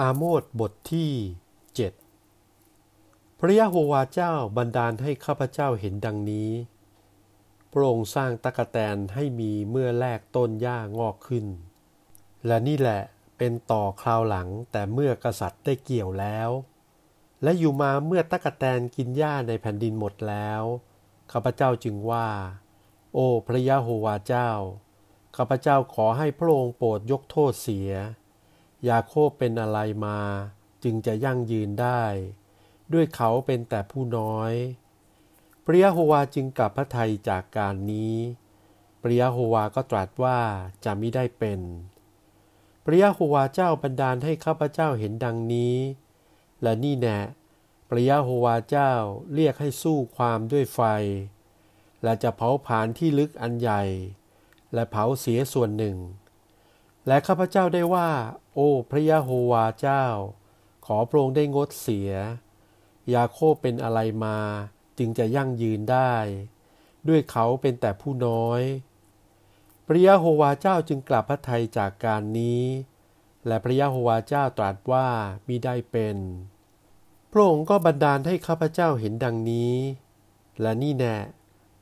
[0.00, 1.12] อาโมดบทที่
[1.74, 1.92] เจ็ด
[3.38, 6.50] พระยะโฮวาเจ้าบันดาลให้ข้าพเจ้าเห็นดังนี้
[7.72, 11.46] พระองค์สร้างตะกะแตนให้มีเมื่อแรกต้นหญ้างอกขึ้น
[12.46, 13.02] และนี่แหละ
[13.38, 16.50] เป็นต่อคราวหลังแต่เมื่อกษัตริย์ได้เกี่ยวแล้ว
[17.42, 20.62] และอยู่มาเมื่อตะกะแตนกินหญ้าในแผ่นดินหมดแล้ว
[21.32, 22.28] ข้าพเจ้าจึงว่า
[23.14, 24.50] โอ้พระยะโฮวาเจ้า
[25.36, 27.92] ข้าพเจ้าขอให้พระองค์โปรดยกโทษเสีย
[28.88, 30.18] ยาโคบเป็นอะไรมา
[30.84, 32.02] จึงจะยั่งยืนได้
[32.92, 34.52] ด้วยเขาเป็นแต่ผู้น้อย
[35.64, 38.16] ปริยโฮวาจึงกลับพระทัยจากการนี้
[39.02, 40.40] ปริยโฮวาก็ตรัสว่า
[40.84, 41.60] จะไม่ได้เป็น
[42.84, 45.76] ปริยโฮวาเจ้าบันดาลให้ข้าพเจ้าเห็นดังนี้
[46.62, 47.18] และนี่แน่
[47.88, 48.92] ปริยโฮวาเจ้า
[49.34, 50.80] เรียกให้สู้ความด้วยไฟ
[52.02, 53.82] และจะเผาผลาญที่ลึกอันใหญ่
[54.74, 55.96] และเผาเสียส่วนหนึ่ง
[57.06, 58.10] และข้าพเจ้าได้ว่า
[58.54, 60.04] โอ้พระยะโฮวาเจ้า
[60.86, 62.12] ขอพระองค์ได้งดเสีย
[63.14, 64.38] ยาโคบเป็นอะไรมา
[64.98, 66.14] จึงจะยั่งยืนได้
[67.08, 68.62] ด้วยเขาเป็นแต่ผู้น้อย
[69.86, 72.62] พระยะโฮวาเจ้าจึงกลับพระทัยจากการนี้
[73.46, 75.08] และพระยะโฮวาเจ้าตรัสว่า
[75.46, 76.16] มิได้เป็น
[77.32, 79.74] พระองค์ก็บันดาลให้ข้าพเจ้าเห็นดังนี้
[80.60, 81.16] และนี่แน่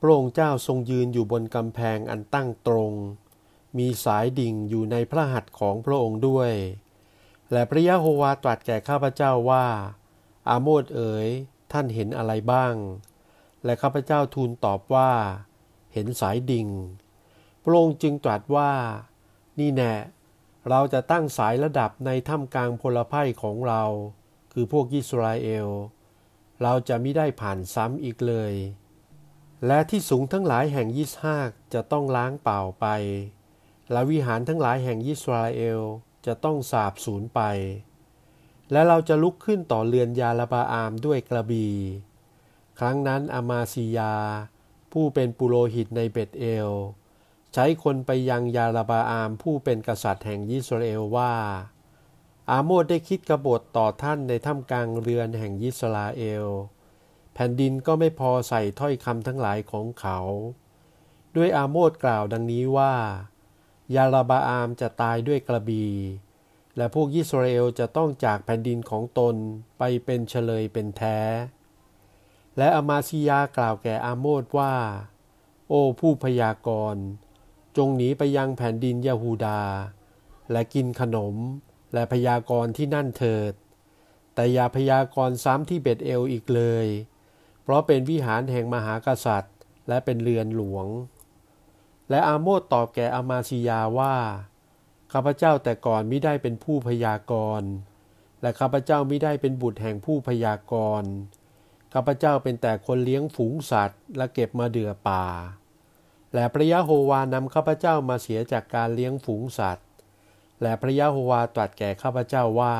[0.00, 2.92] พระองค์เจ้าทรงยืนอยู่บนกำแพงอันตั้งตรง
[3.78, 6.52] มีสายดิ่งอยู่ในพระหัตถ์ของพระองค์ด้วย
[7.52, 9.66] และพระยะโฮวาตรัสแก่ข้าพเจ้าว่า
[10.48, 11.28] อาโมดเอ๋ย
[11.72, 12.74] ท่านเห็นอะไรบ้าง
[13.64, 15.10] และข้าพเจ้าทูลตอบว่า
[15.92, 16.68] เห็นสายดิ่ง
[17.64, 18.72] พระองค์จึงตรัสว่า
[19.58, 19.94] นี่แน่
[20.68, 23.82] เราจะตั้งสายระดับในถ้ำกลางพลไพ่ของเรา
[24.52, 25.68] คือพวกยิสราเอล
[26.62, 28.54] เราจะไม่ได้ผ่านซ้ำอีกเลย
[29.66, 32.86] และที่สูงทั้งหลายแห่งยิสฮากจะต้องล้างเปล่าไป
[33.92, 35.80] และวิหารทั้งหลายแห่งยิสราเอล
[36.26, 37.40] จะต้องสาบสูญไป
[38.72, 41.68] และเราจะลุกขึ้นต่อเรือนยาลาบาอามด้วยกระบี
[42.78, 44.14] ครั้งนั้นอามาซียา
[44.92, 46.70] ผู้เป็นปุโรหิตในเบตเอล
[47.54, 51.32] ใช้คนไปยังยาลาบาอามผู้เป็นกษัตริย์แห่งยิสราเอลว่า
[52.50, 56.46] อาโมดได้คิดกบฏต่อท่านในถ้ำกลางเรือนแห่งยิสราเอล
[57.34, 60.18] แผ่นดินก็ไม่พอใส่ถ้อยคำทั้งหลายของเขา
[61.36, 62.94] ด้วยอาโมดกล่าวดังนี้ว่า
[63.94, 65.86] ยาลาบาอามจะตายด้วยกระบี
[66.76, 69.34] และพวกยิสราเอลจะต้องจากแผ่นดินของตน
[69.78, 71.20] ไปเป็นเฉลยเป็นแท้
[72.58, 74.74] และอามาซิยากล่าวแก่อาโมดว่า
[75.68, 77.04] โอ้ผู้พยากรณ์
[77.76, 79.62] จงหนีไปยังแผ่นดินยาฮูดา
[80.52, 81.34] และกินขนม
[81.94, 83.52] และพยากรณ์ที่นั่นเถิด
[84.34, 86.86] แต่อย่าพยากรณ์ซ้ำที่เบ็ดเอลอีกเลย
[87.62, 89.54] เพราะเป็นวิหารแห่งมหากษัตริย์
[89.88, 90.86] และเป็นเรือนหลวง
[92.10, 94.16] และอาโมดตอบแก่อามาซิยาว่า
[95.12, 97.70] ข้าพเจ้าแต่ก่อนไม่ได้เป็นผู้พยากรณ์
[98.42, 101.10] และข้าพเจ้าไม่ได้เป็นบุตรแห่งผู้พยากรณ์
[101.94, 105.24] ข้าพเจ้าเป็นแต่คนเลี้ยงฝูงสัตว์ และเก็บมาเดือป่า
[106.34, 109.86] และพระยะโฮวานำข้าพเจ้ามาเสียจากการเลี้ยงฝูงสัตว์
[110.62, 112.76] และพระยะโฮวาตรัสแก่ข้าพเจ้าว่า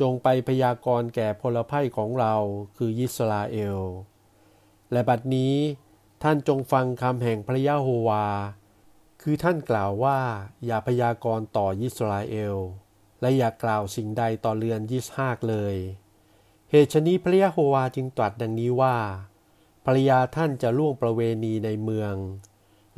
[0.00, 2.34] จงไปพยากรณ์แก่พลภัยของเรา
[2.76, 3.80] คือยิสราเอล
[4.92, 5.54] และบัดนี้
[6.22, 8.26] ท่านจงฟังคำแห่งพระยะโฮวา
[9.22, 10.18] คือท่านกล่าวว่า
[10.66, 12.56] อย่าพยากรณ์ต่อยิสราเอล
[13.20, 15.76] และอย่ากล่าวสิ่งใดต่อเรือนยิสฮากเลย
[16.70, 18.96] เหตุชนี้พระยะโฮวาจึงตรัสดังนี้ว่า
[19.84, 22.14] ภรรยาท่านจะล่วงประเวณีในเมือง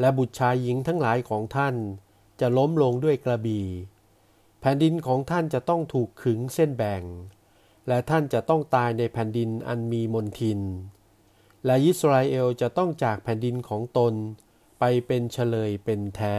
[0.00, 1.75] และบุตรชายหญิงทั้งหลายของท่าน
[2.41, 3.66] จะล้มลงด้วยกระบี่
[4.60, 7.03] แผ่นดินของท่านจะต้องถูกขึงเส้นแบ่ง
[7.88, 10.60] และท่านจะต้องตายในแผ่นดินอันมีมนทิน
[11.66, 14.15] และอิสราเอลจะต้องจากแผ่นดินของตน
[14.78, 16.38] ไปเป็นเฉลยเป็นแท้